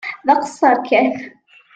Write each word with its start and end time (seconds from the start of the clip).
D 0.25 0.27
aqeṣṣeṛ 0.33 0.75
kan. 0.89 1.11